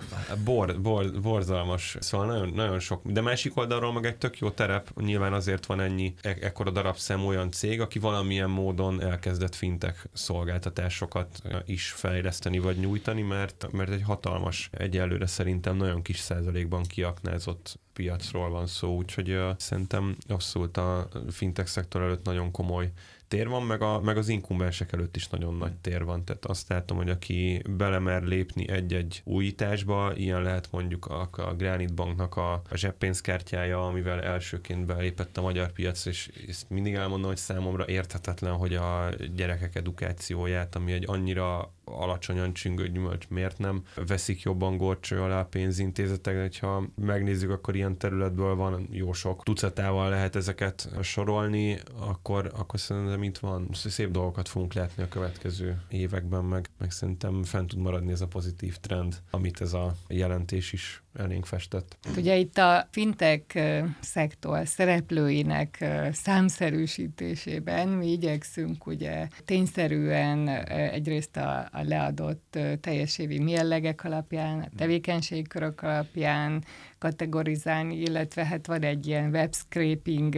Bor, 0.44 0.80
bor, 0.80 1.20
borzalmas. 1.20 1.96
Szóval 2.00 2.26
nagyon, 2.26 2.48
nagyon 2.48 2.78
sok. 2.78 3.02
De 3.06 3.20
másik 3.20 3.56
oldalról 3.56 3.92
meg 3.92 4.04
egy 4.04 4.16
tök 4.16 4.38
jó 4.38 4.50
terep, 4.50 5.00
nyilván 5.00 5.32
azért 5.32 5.66
van 5.66 5.80
ennyi, 5.80 6.14
e- 6.22 6.36
ekkora 6.40 6.70
darabszem 6.70 7.24
olyan 7.24 7.50
cég, 7.50 7.80
aki 7.80 7.98
valamilyen 7.98 8.50
módon 8.50 9.02
elkezdett 9.02 9.54
fintek 9.54 10.08
szolgáltatásokat 10.12 11.42
is 11.64 11.90
fejleszteni 11.90 12.58
vagy 12.58 12.76
nyújtani, 12.76 13.22
mert, 13.22 13.66
mert 13.72 13.90
egy 13.90 14.02
hatalmas, 14.02 14.70
egyelőre 14.72 15.26
szerintem 15.26 15.76
nagyon 15.76 16.02
kis 16.02 16.18
százalékban 16.18 16.82
kiaknázott 16.82 17.80
piacról 17.92 18.50
van 18.50 18.66
szó, 18.66 18.96
úgyhogy 18.96 19.30
uh, 19.30 19.50
szerintem 19.56 20.16
abszolút 20.28 20.76
a 20.76 21.08
fintech 21.30 21.68
szektor 21.68 22.02
előtt 22.02 22.24
nagyon 22.24 22.50
komoly 22.50 22.92
tér 23.32 23.48
van, 23.48 23.62
meg, 23.62 23.82
a, 23.82 24.00
meg 24.00 24.16
az 24.16 24.28
inkubensek 24.28 24.92
előtt 24.92 25.16
is 25.16 25.28
nagyon 25.28 25.54
nagy 25.54 25.72
tér 25.72 26.04
van. 26.04 26.24
Tehát 26.24 26.44
azt 26.44 26.68
látom, 26.68 26.96
hogy 26.96 27.10
aki 27.10 27.62
belemer 27.70 28.22
lépni 28.22 28.68
egy-egy 28.68 29.22
újításba, 29.24 30.12
ilyen 30.14 30.42
lehet 30.42 30.68
mondjuk 30.70 31.06
a, 31.06 31.28
a 31.32 31.54
Granite 31.54 31.92
Banknak 31.92 32.36
a, 32.36 32.52
a 32.52 32.76
zseppénzkártyája, 32.76 33.86
amivel 33.86 34.22
elsőként 34.22 34.86
belépett 34.86 35.36
a 35.36 35.42
magyar 35.42 35.72
piac, 35.72 36.06
és 36.06 36.30
ezt 36.48 36.70
mindig 36.70 36.94
elmondom, 36.94 37.28
hogy 37.28 37.36
számomra 37.36 37.88
érthetetlen, 37.88 38.52
hogy 38.52 38.74
a 38.74 39.08
gyerekek 39.34 39.74
edukációját, 39.74 40.74
ami 40.74 40.92
egy 40.92 41.04
annyira 41.06 41.72
alacsonyan 41.84 42.52
csüngő 42.52 42.88
gyümölcs, 42.88 43.28
miért 43.28 43.58
nem 43.58 43.82
veszik 44.06 44.42
jobban 44.42 44.76
gorcső 44.76 45.20
alá 45.20 45.40
a 45.40 45.44
pénzintézetek, 45.44 46.60
ha 46.60 46.82
megnézzük, 46.94 47.50
akkor 47.50 47.76
ilyen 47.76 47.98
területből 47.98 48.54
van 48.54 48.88
jó 48.90 49.12
sok 49.12 49.42
tucatával 49.42 50.08
lehet 50.08 50.36
ezeket 50.36 50.88
sorolni, 51.02 51.78
akkor, 51.98 52.50
akkor 52.56 52.80
szerintem 52.80 53.21
itt 53.22 53.38
van, 53.38 53.68
szép 53.72 54.10
dolgokat 54.10 54.48
fogunk 54.48 54.72
látni 54.72 55.02
a 55.02 55.08
következő 55.08 55.82
években, 55.88 56.44
meg, 56.44 56.70
meg 56.78 56.90
szerintem 56.90 57.42
fent 57.42 57.68
tud 57.68 57.78
maradni 57.78 58.12
ez 58.12 58.20
a 58.20 58.26
pozitív 58.26 58.76
trend, 58.76 59.22
amit 59.30 59.60
ez 59.60 59.72
a 59.72 59.94
jelentés 60.08 60.72
is 60.72 61.02
elénk 61.14 61.46
festett. 61.46 61.96
Ugye 62.16 62.36
itt 62.36 62.58
a 62.58 62.88
fintek 62.90 63.60
szektor 64.00 64.66
szereplőinek 64.66 65.84
számszerűsítésében 66.12 67.88
mi 67.88 68.10
igyekszünk 68.10 68.86
ugye 68.86 69.26
tényszerűen 69.44 70.48
egyrészt 70.68 71.36
a, 71.36 71.68
a 71.72 71.82
leadott 71.82 72.58
teljes 72.80 73.18
évi 73.18 73.38
mérlegek 73.38 74.04
alapján, 74.04 74.60
a 74.60 74.68
tevékenységkörök 74.76 75.82
alapján, 75.82 76.64
kategorizálni, 77.02 77.96
illetve 77.96 78.44
hát 78.44 78.66
van 78.66 78.82
egy 78.82 79.06
ilyen 79.06 79.30
web 79.30 79.54
scraping 79.54 80.34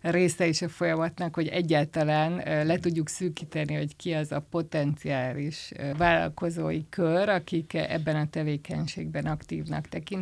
része 0.00 0.46
is 0.46 0.62
a 0.62 0.68
folyamatnak, 0.68 1.34
hogy 1.34 1.48
egyáltalán 1.48 2.36
le 2.66 2.78
tudjuk 2.78 3.08
szűkíteni, 3.08 3.74
hogy 3.74 3.96
ki 3.96 4.12
az 4.12 4.32
a 4.32 4.46
potenciális 4.50 5.72
vállalkozói 5.96 6.88
kör, 6.88 7.28
akik 7.28 7.74
ebben 7.74 8.16
a 8.16 8.30
tevékenységben 8.30 9.26
aktívnak 9.26 9.88
tekinthetők, 9.88 10.13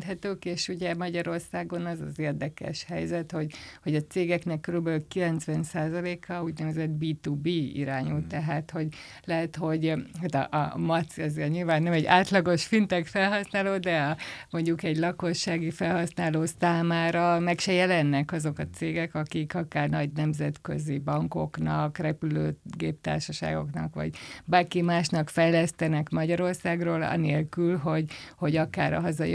és 0.43 0.69
ugye 0.69 0.95
Magyarországon 0.95 1.87
az 1.87 2.01
az 2.01 2.19
érdekes 2.19 2.85
helyzet, 2.85 3.33
hogy, 3.33 3.53
hogy 3.83 3.95
a 3.95 4.01
cégeknek 4.01 4.61
kb. 4.61 4.89
90%-a 5.15 6.43
úgynevezett 6.43 6.91
B2B 7.01 7.71
irányú, 7.75 8.15
hmm. 8.15 8.29
tehát 8.29 8.71
hogy 8.71 8.89
lehet, 9.25 9.57
hogy 9.57 9.95
hát 10.21 10.35
a, 10.35 10.73
a 10.73 10.79
Maci 10.79 11.23
azért 11.23 11.51
nyilván 11.51 11.83
nem 11.83 11.93
egy 11.93 12.05
átlagos 12.05 12.65
fintek 12.65 13.07
felhasználó, 13.07 13.79
de 13.79 14.01
a, 14.01 14.17
mondjuk 14.51 14.83
egy 14.83 14.97
lakossági 14.97 15.71
felhasználó 15.71 16.45
számára 16.61 17.39
meg 17.39 17.59
se 17.59 17.73
jelennek 17.73 18.33
azok 18.33 18.59
a 18.59 18.67
cégek, 18.75 19.15
akik 19.15 19.55
akár 19.55 19.89
nagy 19.89 20.13
nemzetközi 20.13 20.99
bankoknak, 20.99 21.99
repülőgéptársaságoknak, 21.99 23.95
vagy 23.95 24.17
bárki 24.45 24.83
másnak 24.83 25.29
fejlesztenek 25.29 26.11
Magyarországról, 26.11 27.03
anélkül, 27.03 27.77
hogy, 27.77 28.11
hogy 28.37 28.57
akár 28.57 28.93
a 28.93 29.01
hazai 29.01 29.33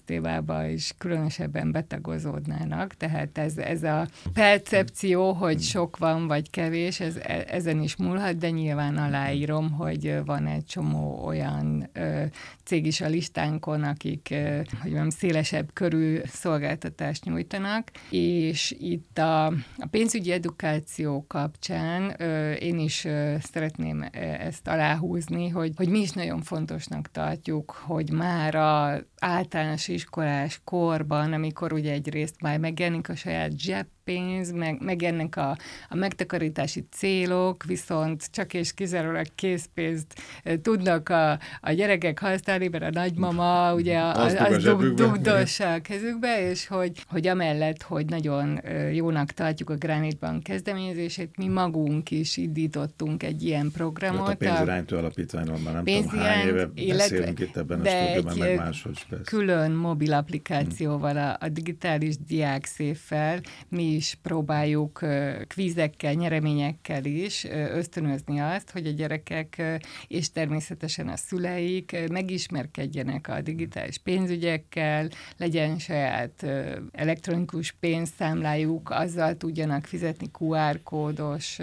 ökoszisztémába 0.00 0.66
is 0.66 0.94
különösebben 0.98 1.72
betagozódnának. 1.72 2.94
Tehát 2.94 3.38
ez, 3.38 3.58
ez 3.58 3.82
a 3.82 4.08
percepció, 4.32 5.32
hogy 5.32 5.60
sok 5.60 5.98
van, 5.98 6.26
vagy 6.26 6.50
kevés, 6.50 7.00
ez, 7.00 7.16
ezen 7.46 7.82
is 7.82 7.96
múlhat, 7.96 8.36
de 8.36 8.50
nyilván 8.50 8.96
aláírom, 8.96 9.70
hogy 9.70 10.24
van 10.24 10.46
egy 10.46 10.64
csomó 10.64 11.24
olyan 11.24 11.88
ö, 11.92 12.22
cég 12.64 12.86
is 12.86 13.00
a 13.00 13.08
listánkon, 13.08 13.82
akik, 13.82 14.28
ö, 14.30 14.56
hogy 14.56 14.90
mondjam, 14.90 15.10
szélesebb 15.10 15.70
körű 15.72 16.20
szolgáltatást 16.24 17.24
nyújtanak, 17.24 17.90
és 18.10 18.74
itt 18.78 19.18
a, 19.18 19.46
a 19.46 19.86
pénzügyi 19.90 20.32
edukáció 20.32 21.24
kapcsán 21.28 22.14
ö, 22.18 22.52
én 22.52 22.78
is 22.78 23.04
ö, 23.04 23.34
szeretném 23.40 24.04
ezt 24.38 24.68
aláhúzni, 24.68 25.48
hogy, 25.48 25.72
hogy 25.76 25.88
mi 25.88 25.98
is 25.98 26.10
nagyon 26.10 26.42
fontosnak 26.42 27.10
tartjuk, 27.10 27.70
hogy 27.70 28.10
már 28.12 28.54
a 28.54 29.00
általános 29.20 29.88
iskolás 29.90 30.60
korban, 30.64 31.32
amikor 31.32 31.72
ugye 31.72 31.92
egyrészt 31.92 32.40
már 32.40 32.58
megjelenik 32.58 33.08
a 33.08 33.14
saját 33.14 33.58
zseb 33.58 33.86
pénz, 34.04 34.52
meg, 34.52 34.82
meg 34.82 35.02
ennek 35.02 35.36
a, 35.36 35.56
a 35.88 35.94
megtakarítási 35.94 36.86
célok, 36.90 37.64
viszont 37.64 38.28
csak 38.30 38.54
és 38.54 38.74
kizárólag 38.74 39.26
készpénzt 39.34 40.14
tudnak 40.62 41.08
a, 41.08 41.38
a 41.60 41.72
gyerekek 41.72 42.18
használni, 42.18 42.68
mert 42.68 42.84
a 42.84 42.90
nagymama 42.90 43.74
ugye 43.74 43.98
a, 43.98 44.24
az, 44.24 44.34
az 44.34 44.62
dug, 44.62 44.94
dugdossa 44.94 45.72
a 45.72 45.80
kezükbe, 45.80 46.50
és 46.50 46.66
hogy, 46.66 47.04
hogy 47.08 47.26
amellett, 47.26 47.82
hogy 47.82 48.06
nagyon 48.06 48.60
jónak 48.92 49.30
tartjuk 49.30 49.70
a 49.70 49.76
Granite 49.76 50.16
Bank 50.20 50.42
kezdeményezését, 50.42 51.36
mi 51.36 51.48
magunk 51.48 52.10
is 52.10 52.36
indítottunk 52.36 53.22
egy 53.22 53.44
ilyen 53.44 53.70
programot. 53.70 54.28
a 54.28 54.34
pénziránytó 54.34 54.96
alapítványról 54.96 55.58
már 55.58 55.74
nem 55.74 55.84
tudom 55.84 56.08
hány 56.08 56.46
éve 56.46 56.66
beszélünk 56.96 57.40
itt 57.40 57.56
ebben 57.56 57.80
a 57.80 57.88
stúdióban, 57.88 58.38
meg 58.38 58.56
máshogy. 58.56 59.06
Persze. 59.08 59.24
Külön 59.24 59.72
mobil 59.72 60.12
applikációval, 60.12 61.16
a, 61.16 61.36
a 61.40 61.48
digitális 61.48 62.16
diák 62.16 62.64
széffel 62.64 63.40
mi 63.68 63.99
is 64.00 64.18
próbáljuk 64.22 65.04
kvízekkel, 65.46 66.12
nyereményekkel 66.12 67.04
is 67.04 67.44
ösztönözni 67.50 68.40
azt, 68.40 68.70
hogy 68.70 68.86
a 68.86 68.90
gyerekek 68.90 69.62
és 70.08 70.32
természetesen 70.32 71.08
a 71.08 71.16
szüleik 71.16 71.96
megismerkedjenek 72.12 73.28
a 73.28 73.40
digitális 73.40 73.98
pénzügyekkel, 73.98 75.08
legyen 75.36 75.78
saját 75.78 76.46
elektronikus 76.92 77.74
pénzszámlájuk, 77.80 78.90
azzal 78.90 79.36
tudjanak 79.36 79.84
fizetni 79.84 80.30
QR 80.38 80.82
kódos 80.82 81.58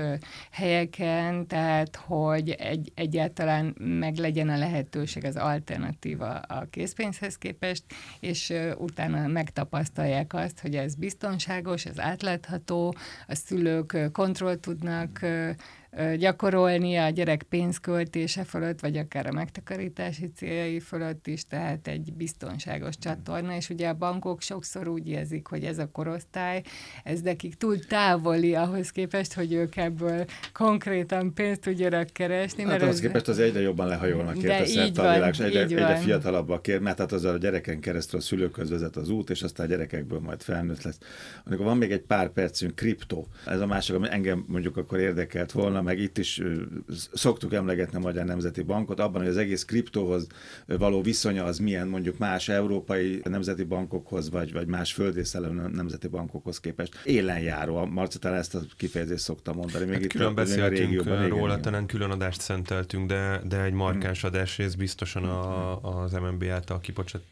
helyeken, 0.51 1.47
tehát 1.47 1.95
hogy 1.95 2.49
egy, 2.49 2.91
egyáltalán 2.95 3.75
meg 3.77 4.15
legyen 4.15 4.49
a 4.49 4.57
lehetőség, 4.57 5.25
az 5.25 5.35
alternatíva 5.35 6.29
a 6.29 6.67
készpénzhez 6.69 7.37
képest, 7.37 7.83
és 8.19 8.53
utána 8.77 9.27
megtapasztalják 9.27 10.33
azt, 10.33 10.59
hogy 10.59 10.75
ez 10.75 10.95
biztonságos, 10.95 11.85
ez 11.85 11.99
átlátható, 12.17 12.95
a 13.27 13.35
szülők 13.35 13.97
kontroll 14.11 14.55
tudnak 14.55 15.19
gyakorolni 16.17 16.95
a 16.95 17.09
gyerek 17.09 17.43
pénzköltése 17.43 18.43
fölött, 18.43 18.79
vagy 18.79 18.97
akár 18.97 19.27
a 19.27 19.31
megtakarítási 19.31 20.31
céljai 20.35 20.79
fölött 20.79 21.27
is, 21.27 21.47
tehát 21.47 21.87
egy 21.87 22.13
biztonságos 22.13 22.97
csatorna, 22.97 23.55
és 23.55 23.69
ugye 23.69 23.87
a 23.87 23.93
bankok 23.93 24.41
sokszor 24.41 24.87
úgy 24.87 25.07
érzik, 25.07 25.47
hogy 25.47 25.63
ez 25.63 25.77
a 25.77 25.89
korosztály, 25.91 26.61
ez 27.03 27.21
nekik 27.21 27.55
túl 27.55 27.79
távoli 27.79 28.55
ahhoz 28.55 28.89
képest, 28.89 29.33
hogy 29.33 29.53
ők 29.53 29.75
ebből 29.75 30.25
konkrétan 30.53 31.33
pénzt 31.33 31.61
tudjanak 31.61 32.09
keresni. 32.09 32.61
Hát 32.61 32.71
mert 32.71 32.81
ahhoz 32.81 32.95
ez... 32.95 33.01
képest 33.01 33.27
az 33.27 33.39
egyre 33.39 33.59
jobban 33.59 33.87
lehajolnak 33.87 34.37
érte 34.37 34.65
szerte 34.65 35.09
a 35.09 35.13
világ, 35.13 35.35
egyre, 35.39 35.61
egyre 35.61 35.95
fiatalabbak 35.95 36.61
kér, 36.61 36.79
mert 36.79 36.97
hát 36.97 37.11
az 37.11 37.23
a 37.23 37.37
gyerekeken 37.37 37.79
keresztül 37.79 38.19
a 38.19 38.21
szülőköz 38.21 38.69
vezet 38.69 38.95
az 38.95 39.09
út, 39.09 39.29
és 39.29 39.41
aztán 39.41 39.65
a 39.65 39.69
gyerekekből 39.69 40.19
majd 40.19 40.41
felnőtt 40.41 40.81
lesz. 40.81 40.97
Amikor 41.45 41.65
van 41.65 41.77
még 41.77 41.91
egy 41.91 42.01
pár 42.01 42.29
percünk, 42.29 42.75
kriptó, 42.75 43.27
ez 43.45 43.59
a 43.59 43.65
másik, 43.65 43.95
ami 43.95 44.07
engem 44.11 44.45
mondjuk 44.47 44.77
akkor 44.77 44.99
érdekelt 44.99 45.51
volna, 45.51 45.76
volna, 45.77 45.81
meg 45.81 45.99
itt 45.99 46.17
is 46.17 46.41
szoktuk 47.13 47.53
emlegetni 47.53 47.97
a 47.97 47.99
Magyar 47.99 48.25
Nemzeti 48.25 48.61
Bankot, 48.61 48.99
abban, 48.99 49.21
hogy 49.21 49.29
az 49.29 49.37
egész 49.37 49.65
kriptóhoz 49.65 50.27
való 50.65 51.01
viszonya 51.01 51.43
az 51.43 51.57
milyen 51.57 51.87
mondjuk 51.87 52.17
más 52.17 52.49
európai 52.49 53.21
nemzeti 53.23 53.63
bankokhoz, 53.63 54.29
vagy, 54.29 54.53
vagy 54.53 54.67
más 54.67 54.93
földrészelő 54.93 55.69
nemzeti 55.73 56.07
bankokhoz 56.07 56.59
képest 56.59 57.01
élenjáró. 57.03 57.85
Marci 57.85 58.19
talán 58.19 58.37
ezt 58.37 58.55
a 58.55 58.59
kifejezést 58.77 59.23
szokta 59.23 59.53
mondani. 59.53 59.85
Még 59.85 59.93
hát 59.93 60.03
itt 60.03 60.11
külön 60.11 60.35
beszéltünk 60.35 61.07
a 61.07 61.27
róla, 61.27 61.59
talán 61.59 61.85
külön 61.85 62.09
adást 62.09 62.41
szenteltünk, 62.41 63.07
de, 63.07 63.41
de 63.47 63.63
egy 63.63 63.73
markáns 63.73 64.21
hmm. 64.21 64.29
adásrész 64.29 64.73
biztosan 64.73 65.23
a, 65.23 66.01
az 66.01 66.11
MNB 66.11 66.43
által 66.43 66.81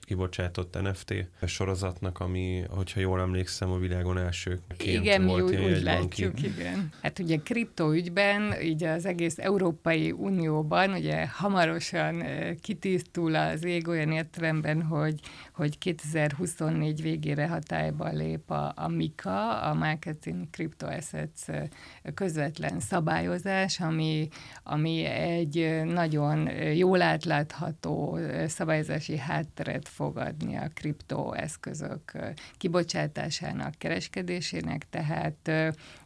kibocsátott 0.05 0.81
NFT 0.81 1.13
sorozatnak, 1.45 2.19
ami, 2.19 2.63
hogyha 2.69 2.99
jól 2.99 3.19
emlékszem, 3.19 3.71
a 3.71 3.77
világon 3.77 4.17
első 4.17 4.59
Igen, 4.77 5.21
mi 5.21 5.33
úgy, 5.33 5.55
úgy 5.55 5.83
látjuk, 5.83 6.43
igen. 6.43 6.89
Hát 7.01 7.19
ugye 7.19 7.37
kriptoügyben, 7.43 8.34
így 8.63 8.83
az 8.83 9.05
egész 9.05 9.37
Európai 9.37 10.11
Unióban 10.11 10.93
ugye 10.93 11.27
hamarosan 11.27 12.23
kitisztul 12.61 13.35
az 13.35 13.65
ég 13.65 13.87
olyan 13.87 14.11
értelemben, 14.11 14.81
hogy, 14.81 15.19
hogy 15.55 15.77
2024 15.77 17.01
végére 17.01 17.47
hatályba 17.47 18.09
lép 18.09 18.51
a, 18.51 18.74
a 18.75 18.88
MICA, 18.88 19.62
a 19.62 19.74
Marketing 19.74 20.50
Crypto 20.50 20.88
Assets 20.88 21.69
közvetlen 22.13 22.79
szabályozás, 22.79 23.79
ami, 23.79 24.27
ami 24.63 25.03
egy 25.03 25.81
nagyon 25.85 26.50
jól 26.74 27.01
átlátható 27.01 28.19
szabályozási 28.47 29.17
hátteret 29.17 29.88
fog 29.88 30.17
adni 30.17 30.55
a 30.55 30.71
kriptoeszközök 30.74 32.12
kibocsátásának, 32.57 33.74
kereskedésének, 33.77 34.89
tehát 34.89 35.51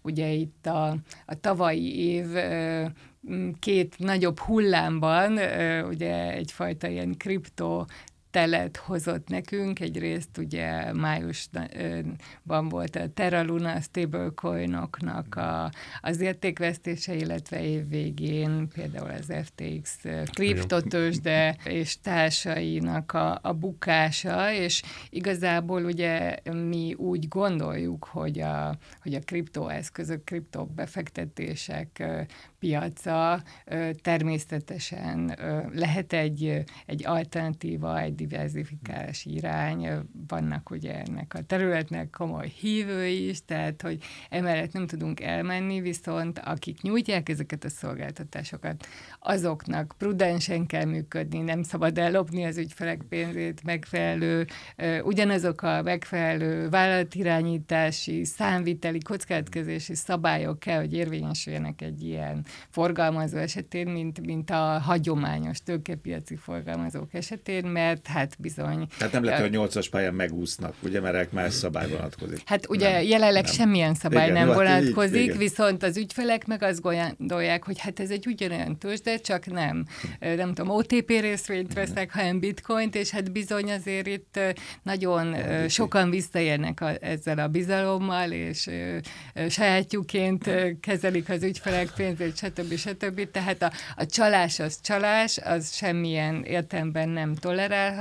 ugye 0.01 0.27
itt 0.27 0.65
a, 0.65 0.97
a 1.25 1.39
tavalyi 1.39 1.99
év 1.99 2.25
két 3.59 3.95
nagyobb 3.97 4.39
hullámban, 4.39 5.31
ugye 5.83 6.31
egyfajta 6.31 6.87
ilyen 6.87 7.17
kripto 7.17 7.85
telet 8.31 8.77
hozott 8.77 9.27
nekünk. 9.27 9.79
Egyrészt 9.79 10.37
ugye 10.37 10.93
májusban 10.93 12.69
volt 12.69 12.95
a 12.95 13.09
Terra 13.13 13.43
Luna 13.43 13.81
stablecoinoknak 13.81 15.35
a, 15.35 15.71
az 16.01 16.19
értékvesztése, 16.19 17.15
illetve 17.15 17.63
évvégén 17.63 18.67
például 18.73 19.09
az 19.09 19.33
FTX 19.43 19.97
kriptotősde 20.33 21.55
és 21.63 22.01
társainak 22.01 23.13
a, 23.13 23.39
a 23.41 23.53
bukása, 23.53 24.53
és 24.53 24.81
igazából 25.09 25.83
ugye 25.85 26.35
mi 26.51 26.93
úgy 26.97 27.27
gondoljuk, 27.27 28.03
hogy 28.03 28.39
a, 28.39 28.77
hogy 29.01 29.13
a 29.13 29.19
kriptoeszközök, 29.19 30.23
kriptobefektetések 30.23 32.03
piaca 32.59 33.43
természetesen 34.01 35.37
lehet 35.73 36.13
egy, 36.13 36.63
egy 36.85 37.05
alternatíva, 37.05 37.99
egy 37.99 38.18
diversifikálási 38.19 39.33
irány. 39.33 39.87
Vannak 40.27 40.69
ugye 40.69 41.01
ennek 41.01 41.33
a 41.33 41.41
területnek 41.41 42.09
komoly 42.09 42.47
hívői 42.47 43.29
is, 43.29 43.45
tehát 43.45 43.81
hogy 43.81 44.03
emellett 44.29 44.73
nem 44.73 44.87
tudunk 44.87 45.21
elmenni, 45.21 45.81
viszont 45.81 46.39
akik 46.39 46.81
nyújtják 46.81 47.29
ezeket 47.29 47.63
a 47.63 47.69
szolgáltatásokat, 47.69 48.87
azoknak 49.19 49.95
prudensen 49.97 50.65
kell 50.65 50.85
működni, 50.85 51.39
nem 51.39 51.63
szabad 51.63 51.97
ellopni 51.97 52.45
az 52.45 52.57
ügyfelek 52.57 53.01
pénzét, 53.09 53.63
megfelelő, 53.63 54.47
ugyanazok 55.03 55.61
a 55.61 55.81
megfelelő 55.81 56.69
vállalatirányítási, 56.69 58.23
számviteli, 58.23 58.99
kockázatkezési 58.99 59.95
szabályok 59.95 60.59
kell, 60.59 60.79
hogy 60.79 60.93
érvényesüljenek 60.93 61.81
egy 61.81 62.03
ilyen 62.03 62.45
forgalmazó 62.69 63.37
esetén, 63.37 63.87
mint, 63.87 64.25
mint 64.25 64.49
a 64.49 64.79
hagyományos 64.79 65.63
tőkepiaci 65.63 66.35
forgalmazók 66.35 67.13
esetén, 67.13 67.65
mert 67.65 68.07
hát 68.09 68.35
bizony... 68.39 68.87
Tehát 68.97 69.13
nem 69.13 69.23
lehet, 69.23 69.41
hogy 69.41 69.51
nyolcas 69.51 69.89
pályán 69.89 70.13
megúsznak, 70.13 70.73
ugye, 70.83 70.99
mert 70.99 71.31
más 71.31 71.53
szabály 71.53 71.89
vonatkozik. 71.89 72.41
Hát 72.45 72.69
ugye 72.69 72.91
nem, 72.91 73.03
jelenleg 73.03 73.43
nem. 73.43 73.53
semmilyen 73.53 73.93
szabály 73.93 74.29
igen, 74.29 74.37
nem 74.37 74.47
hát 74.47 74.57
vonatkozik, 74.57 75.21
így, 75.21 75.37
viszont 75.37 75.83
az 75.83 75.97
ügyfelek 75.97 76.45
meg 76.45 76.63
azt 76.63 76.81
gondolják, 76.81 77.63
hogy 77.63 77.79
hát 77.79 77.99
ez 77.99 78.09
egy 78.09 78.27
ugyanolyan 78.27 78.77
tőzsde, 78.77 79.17
csak 79.17 79.45
nem. 79.45 79.85
Nem 80.19 80.53
tudom, 80.53 80.69
OTP 80.69 81.09
részvényt 81.09 81.73
vesznek, 81.73 82.13
hanem 82.13 82.39
bitcoint, 82.39 82.95
és 82.95 83.09
hát 83.09 83.31
bizony 83.31 83.71
azért 83.71 84.07
itt 84.07 84.39
nagyon 84.83 85.35
sokan 85.67 86.09
visszaérnek 86.09 86.81
a, 86.81 86.91
ezzel 87.01 87.39
a 87.39 87.47
bizalommal, 87.47 88.31
és 88.31 88.69
sajátjuként 89.49 90.49
kezelik 90.79 91.29
az 91.29 91.43
ügyfelek 91.43 91.91
pénzét, 91.95 92.37
stb. 92.37 92.75
stb. 92.75 93.31
Tehát 93.31 93.61
a, 93.61 93.71
a 93.95 94.05
csalás 94.05 94.59
az 94.59 94.81
csalás, 94.81 95.37
az 95.37 95.75
semmilyen 95.75 96.43
értelemben 96.43 97.09
nem 97.09 97.35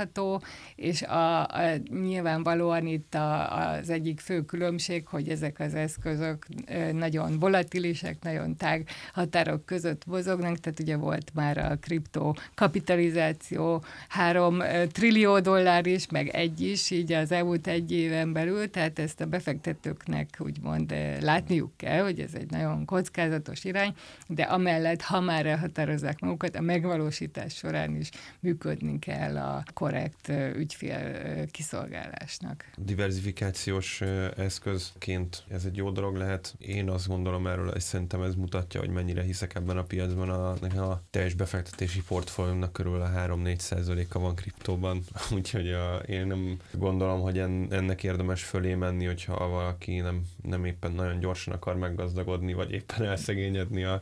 tolerálható, 0.05 0.41
és 0.75 1.01
a, 1.01 1.43
a, 1.43 1.75
nyilvánvalóan 1.89 2.87
itt 2.87 3.15
a, 3.15 3.57
az 3.69 3.89
egyik 3.89 4.19
fő 4.19 4.41
különbség, 4.41 5.07
hogy 5.07 5.29
ezek 5.29 5.59
az 5.59 5.73
eszközök 5.73 6.45
nagyon 6.91 7.39
volatilisek, 7.39 8.17
nagyon 8.21 8.55
tág 8.55 8.87
határok 9.13 9.65
között 9.65 10.05
mozognak, 10.05 10.57
tehát 10.57 10.79
ugye 10.79 10.97
volt 10.97 11.31
már 11.33 11.57
a 11.57 11.77
kripto 11.81 12.33
kapitalizáció 12.55 13.83
három 14.07 14.61
trillió 14.91 15.39
dollár 15.39 15.85
is, 15.85 16.09
meg 16.09 16.27
egy 16.27 16.61
is, 16.61 16.91
így 16.91 17.13
az 17.13 17.31
elmúlt 17.31 17.67
egy 17.67 17.91
éven 17.91 18.33
belül, 18.33 18.69
tehát 18.69 18.99
ezt 18.99 19.21
a 19.21 19.25
befektetőknek 19.25 20.27
úgymond 20.39 20.93
látniuk 21.21 21.71
kell, 21.77 22.03
hogy 22.03 22.19
ez 22.19 22.33
egy 22.33 22.49
nagyon 22.49 22.85
kockázatos 22.85 23.63
irány, 23.63 23.93
de 24.27 24.43
amellett, 24.43 25.01
ha 25.01 25.19
már 25.19 25.45
elhatározzák 25.45 26.19
magukat, 26.19 26.55
a 26.55 26.61
megvalósítás 26.61 27.53
során 27.53 27.95
is 27.95 28.09
működni 28.39 28.99
kell 28.99 29.37
a 29.37 29.63
korrekt 29.89 30.31
ügyfél 30.55 31.45
kiszolgálásnak. 31.51 32.69
Diversifikációs 32.77 34.01
eszközként 34.37 35.43
ez 35.47 35.65
egy 35.65 35.75
jó 35.75 35.89
dolog 35.91 36.15
lehet. 36.15 36.55
Én 36.57 36.89
azt 36.89 37.07
gondolom 37.07 37.47
erről, 37.47 37.69
és 37.69 37.83
szerintem 37.83 38.21
ez 38.21 38.35
mutatja, 38.35 38.79
hogy 38.79 38.89
mennyire 38.89 39.23
hiszek 39.23 39.55
ebben 39.55 39.77
a 39.77 39.83
piacban. 39.83 40.29
A, 40.29 40.49
a 40.91 41.01
teljes 41.09 41.33
befektetési 41.33 42.01
portfóliómnak 42.07 42.73
körül 42.73 43.01
a 43.01 43.09
3-4 43.09 43.57
százaléka 43.57 44.19
van 44.19 44.35
kriptóban, 44.35 45.01
úgyhogy 45.35 45.71
a, 45.71 45.95
én 45.95 46.27
nem 46.27 46.59
gondolom, 46.71 47.21
hogy 47.21 47.39
en, 47.39 47.67
ennek 47.69 48.03
érdemes 48.03 48.43
fölé 48.43 48.73
menni, 48.73 49.05
hogyha 49.05 49.47
valaki 49.47 49.99
nem, 49.99 50.21
nem 50.43 50.65
éppen 50.65 50.91
nagyon 50.91 51.19
gyorsan 51.19 51.53
akar 51.53 51.77
meggazdagodni, 51.77 52.53
vagy 52.53 52.71
éppen 52.71 53.03
elszegényedni 53.03 53.83
a, 53.83 54.01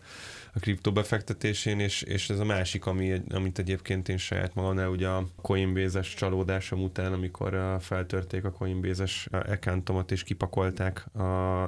a 0.54 0.60
kriptó 0.60 0.92
befektetésén, 0.92 1.80
és, 1.80 2.02
és 2.02 2.30
ez 2.30 2.40
a 2.40 2.46
másik, 2.46 2.86
ami, 2.86 3.22
amit 3.30 3.60
egyébként 3.60 4.10
én 4.10 4.18
saját 4.18 4.56
magamnál 4.56 4.90
ugye 4.90 5.08
a 5.08 5.28
Coinbase-es 5.78 6.14
csalódásom 6.14 6.84
után, 6.84 7.14
amikor 7.14 7.78
feltörték 7.80 8.46
a 8.46 8.52
Coinbase-es 8.52 9.28
accountomat 9.32 10.12
és 10.12 10.24
kipakolták 10.24 11.06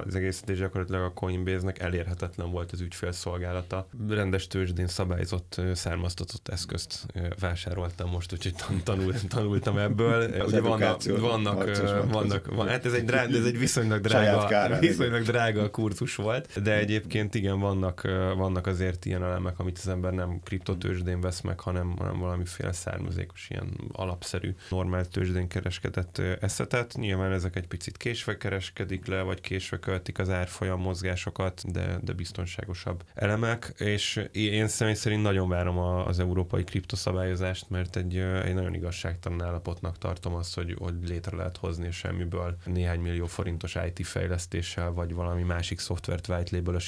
az 0.06 0.14
egészet, 0.14 0.50
és 0.50 0.58
gyakorlatilag 0.58 1.02
a 1.02 1.12
Coinbase-nek 1.12 1.78
elérhetetlen 1.78 2.50
volt 2.50 2.72
az 2.72 2.80
ügyfélszolgálata. 2.80 3.88
Rendes 4.08 4.46
tőzsdén 4.46 4.86
szabályzott, 4.86 5.60
származtatott 5.74 6.48
eszközt 6.48 7.06
vásároltam 7.40 8.10
most, 8.10 8.32
úgyhogy 8.32 8.54
tanul, 8.84 9.14
tanultam 9.28 9.78
ebből. 9.78 10.18
Az 10.40 10.52
ugye 10.52 10.60
vannak, 10.60 11.02
vannak, 11.04 11.64
vannak, 12.10 12.54
van, 12.54 12.68
hát 12.68 12.84
ez 12.84 12.92
egy, 12.92 13.04
drága, 13.04 13.36
ez 13.36 13.44
egy 13.44 13.58
viszonylag 13.58 14.00
drága, 14.00 14.78
viszonylag 14.78 15.22
drága 15.22 15.70
kurzus 15.70 16.14
volt, 16.16 16.62
de 16.62 16.78
egyébként 16.78 17.34
igen, 17.34 17.58
vannak, 17.58 18.02
vannak 18.36 18.66
az 18.66 18.80
azért 18.80 19.04
ilyen 19.04 19.24
elemek, 19.24 19.58
amit 19.58 19.78
az 19.78 19.88
ember 19.88 20.12
nem 20.12 20.40
kriptotőzsdén 20.44 21.20
vesz 21.20 21.40
meg, 21.40 21.60
hanem, 21.60 21.96
hanem 21.98 22.18
valamiféle 22.18 22.72
származékos, 22.72 23.46
ilyen 23.50 23.68
alapszerű, 24.00 24.54
normál 24.70 25.04
tőzsdén 25.04 25.48
kereskedett 25.48 26.18
eszetet. 26.18 26.94
Nyilván 26.96 27.32
ezek 27.32 27.56
egy 27.56 27.66
picit 27.66 27.96
késve 27.96 28.36
kereskedik 28.36 29.06
le, 29.06 29.22
vagy 29.22 29.40
késve 29.40 29.78
költik 29.78 30.18
az 30.18 30.30
árfolyam 30.30 30.80
mozgásokat, 30.80 31.72
de, 31.72 31.98
de 32.02 32.12
biztonságosabb 32.12 33.04
elemek, 33.14 33.72
és 33.78 34.24
én 34.32 34.68
személy 34.68 34.94
szerint 34.94 35.22
nagyon 35.22 35.48
várom 35.48 35.78
a, 35.78 36.06
az 36.06 36.18
európai 36.18 36.64
kriptoszabályozást, 36.64 37.70
mert 37.70 37.96
egy, 37.96 38.16
egy 38.16 38.54
nagyon 38.54 38.74
igazságtalan 38.74 39.42
állapotnak 39.42 39.98
tartom 39.98 40.34
azt, 40.34 40.54
hogy, 40.54 40.76
hogy 40.78 40.94
létre 41.06 41.36
lehet 41.36 41.56
hozni 41.56 41.90
semmiből 41.90 42.56
néhány 42.64 43.00
millió 43.00 43.26
forintos 43.26 43.76
IT 43.94 44.06
fejlesztéssel, 44.06 44.92
vagy 44.92 45.14
valami 45.14 45.42
másik 45.42 45.78
szoftvert 45.78 46.28
white 46.28 46.56
label 46.56 46.78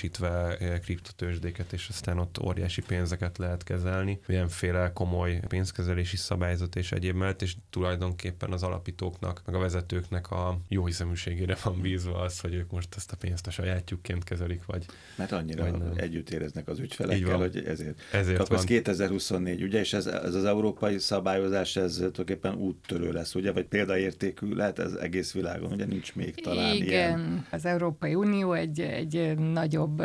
kriptotőzsdéket 0.81 1.72
és 1.72 1.88
aztán 1.88 2.18
ott 2.18 2.38
óriási 2.42 2.83
pénzeket 2.83 3.38
lehet 3.38 3.64
kezelni. 3.64 4.20
Ilyenféle 4.27 4.92
komoly 4.92 5.40
pénzkezelési 5.48 6.16
szabályzat 6.16 6.77
és 6.77 6.92
egyéb 7.02 7.16
mellett, 7.16 7.42
és 7.42 7.54
tulajdonképpen 7.70 8.52
az 8.52 8.62
alapítóknak, 8.62 9.42
meg 9.46 9.54
a 9.54 9.58
vezetőknek 9.58 10.30
a 10.30 10.58
jó 10.68 10.86
hiszeműségére 10.86 11.56
van 11.64 11.80
bízva 11.80 12.20
az, 12.20 12.40
hogy 12.40 12.54
ők 12.54 12.70
most 12.70 12.88
ezt 12.96 13.12
a 13.12 13.16
pénzt 13.16 13.46
a 13.46 13.50
sajátjukként 13.50 14.24
kezelik, 14.24 14.64
vagy 14.66 14.84
Mert 15.16 15.32
annyira 15.32 15.62
vagy 15.62 15.78
nem. 15.78 15.92
együtt 15.96 16.30
éreznek 16.30 16.68
az 16.68 16.78
ügyfelekkel, 16.78 17.36
hogy 17.36 17.64
ezért. 17.66 18.00
Ezért 18.12 18.40
Akkor 18.40 18.52
ez 18.52 18.58
van. 18.58 18.66
2024, 18.66 19.62
ugye, 19.62 19.80
és 19.80 19.92
ez, 19.92 20.06
ez 20.06 20.34
az 20.34 20.44
európai 20.44 20.98
szabályozás, 20.98 21.76
ez 21.76 21.94
tulajdonképpen 21.94 22.54
úttörő 22.54 23.12
lesz, 23.12 23.34
ugye, 23.34 23.52
vagy 23.52 23.64
példaértékű 23.64 24.54
lehet 24.54 24.78
ez 24.78 24.92
egész 24.92 25.32
világon, 25.32 25.72
ugye 25.72 25.84
nincs 25.84 26.14
még 26.14 26.34
talán 26.34 26.74
Igen, 26.74 26.88
ilyen. 26.88 27.46
az 27.50 27.64
Európai 27.64 28.14
Unió 28.14 28.52
egy, 28.52 28.80
egy 28.80 29.38
nagyobb 29.38 30.02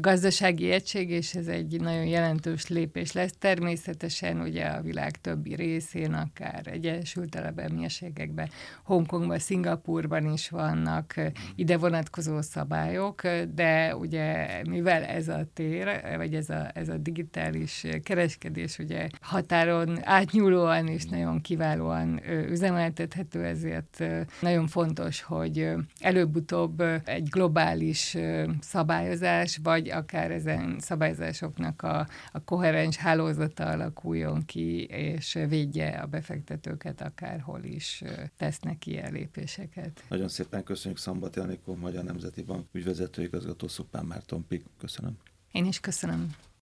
gazdasági 0.00 0.70
egység, 0.70 1.10
és 1.10 1.34
ez 1.34 1.46
egy 1.46 1.80
nagyon 1.80 2.06
jelentős 2.06 2.68
lépés 2.68 3.12
lesz. 3.12 3.34
Természetesen 3.38 4.40
ugye 4.40 4.64
a 4.64 4.82
világ 4.82 5.20
többi 5.20 5.54
részén, 5.54 6.14
akár 6.16 6.62
Egyesült 6.64 7.34
Arab 7.34 7.58
Emírségekben, 7.58 8.48
Hongkongban, 8.82 9.38
Szingapurban 9.38 10.32
is 10.32 10.48
vannak 10.48 11.14
ide 11.54 11.76
vonatkozó 11.76 12.40
szabályok, 12.40 13.22
de 13.54 13.96
ugye 13.96 14.46
mivel 14.68 15.02
ez 15.04 15.28
a 15.28 15.46
tér, 15.54 16.16
vagy 16.16 16.34
ez 16.34 16.50
a, 16.50 16.70
ez 16.74 16.88
a 16.88 16.96
digitális 16.96 17.86
kereskedés 18.02 18.78
ugye 18.78 19.08
határon 19.20 19.98
átnyúlóan 20.04 20.88
és 20.88 21.04
nagyon 21.04 21.40
kiválóan 21.40 22.20
üzemeltethető, 22.48 23.44
ezért 23.44 24.04
nagyon 24.40 24.66
fontos, 24.66 25.22
hogy 25.22 25.70
előbb-utóbb 26.00 26.82
egy 27.04 27.28
globális 27.28 28.16
szabályozás, 28.60 29.58
vagy 29.62 29.90
akár 29.90 30.30
ezen 30.30 30.76
szabályozásoknak 30.80 31.82
a, 31.82 32.06
a 32.32 32.44
koherens 32.44 32.96
hálózata 32.96 33.64
alakuljon 33.64 34.44
ki, 34.44 34.84
és 34.84 35.38
védje 35.48 35.98
a 36.06 36.08
befektetőket 36.08 37.00
akárhol 37.00 37.64
is 37.64 38.02
tesznek 38.36 38.86
ilyen 38.86 39.12
lépéseket. 39.12 40.04
Nagyon 40.08 40.28
szépen 40.28 40.64
köszönjük 40.64 41.00
Szambati 41.00 41.40
Anikó, 41.40 41.74
Magyar 41.74 42.04
Nemzeti 42.04 42.42
Bank 42.42 42.66
ügyvezető 42.72 43.22
igazgató 43.22 43.68
Szupán 43.68 44.04
Márton 44.04 44.46
Pik. 44.46 44.64
Köszönöm. 44.78 45.18
Én 45.52 45.66
is 45.66 45.80
köszönöm. 45.80 46.34